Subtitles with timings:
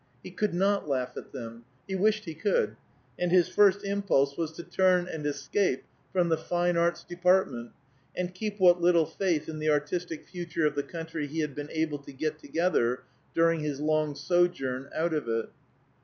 [0.23, 2.75] He could not laugh at them; he wished he could;
[3.19, 7.71] and his first impulse was to turn and escape from the Fine Arts Department,
[8.15, 11.69] and keep what little faith in the artistic future of the country he had been
[11.69, 13.03] able to get together
[13.35, 15.49] during his long sojourn out of it.